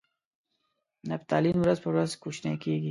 [1.11, 2.79] نفتالین ورځ په ورځ کوچنۍ کیږي.